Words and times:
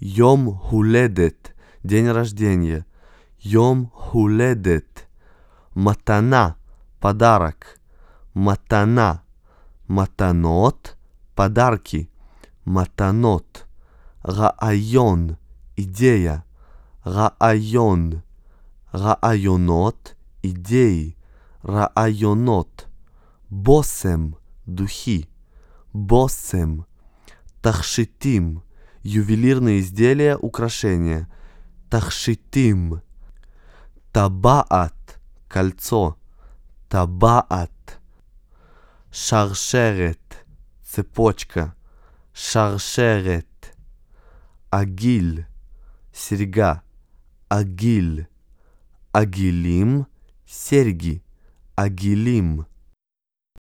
Йом 0.00 0.56
хуледет. 0.56 1.54
День 1.82 2.10
рождения. 2.10 2.86
Йом 3.40 3.90
хуледет. 3.94 5.08
Матана. 5.74 6.56
Подарок. 7.00 7.80
Матана. 8.34 9.22
Матанот. 9.88 10.96
Подарки. 11.34 12.10
Матанот. 12.64 13.66
Раайон. 14.22 15.36
Идея. 15.76 16.44
Раайон. 17.02 18.22
Раайонот. 18.92 20.16
Идеи. 20.42 21.16
Раайонот. 21.62 22.86
Босем. 23.50 24.36
Духи. 24.66 25.28
Босем. 25.92 26.86
Тахшитим. 27.62 28.62
Ювелирные 29.10 29.80
изделия, 29.80 30.36
украшения. 30.36 31.30
Тахшитим. 31.88 33.00
Табаат. 34.12 35.18
Кольцо. 35.48 36.18
Табаат. 36.90 38.00
Шаршерет. 39.10 40.44
Цепочка. 40.84 41.74
Шаршерет. 42.34 43.74
Агиль. 44.68 45.46
Серьга. 46.12 46.82
Агиль. 47.48 48.28
Агилим. 49.12 50.06
Серьги. 50.46 51.22
Агилим. 51.76 52.66